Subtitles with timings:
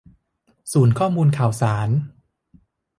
[0.71, 1.89] ศูนย์ข้อมูลข่าวสาร